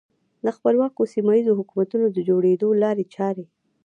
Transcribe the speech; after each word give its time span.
د 0.45 0.47
خپلواکو 0.57 1.01
سیمه 1.13 1.33
ییزو 1.37 1.57
حکومتونو 1.59 2.05
د 2.11 2.17
جوړېدو 2.29 2.67
لارې 2.81 3.05
چارې. 3.15 3.45